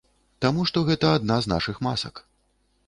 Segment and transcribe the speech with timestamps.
[0.45, 2.15] Таму што гэта адна з нашых масак.